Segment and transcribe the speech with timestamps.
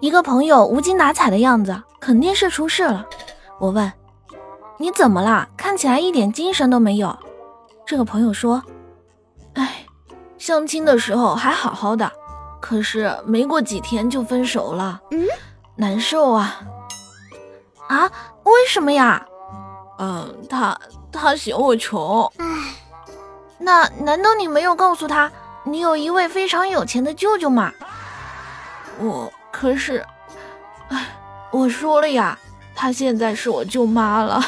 [0.00, 3.04] 一个朋友无精打采的样子，肯定是出事了。
[3.58, 3.92] 我问
[4.78, 5.48] ：“你怎么啦？
[5.56, 7.16] 看起来一点精神都没有。”
[7.84, 8.62] 这个朋友说
[9.54, 9.84] ：“哎，
[10.38, 12.10] 相亲的时候还好好的，
[12.60, 15.26] 可是没过几天就分手了，嗯
[15.76, 16.60] 难受啊！
[17.88, 18.10] 啊，
[18.44, 19.26] 为什么呀？
[19.98, 20.78] 嗯，他
[21.12, 22.24] 他嫌我穷。
[22.38, 22.46] 唉，
[23.58, 25.30] 那难道你没有告诉他
[25.64, 27.72] 你有一位非常有钱的舅舅吗？
[28.98, 30.04] 我可是，
[30.88, 31.06] 哎，
[31.50, 32.38] 我说了呀，
[32.74, 34.42] 她现在是我舅妈了。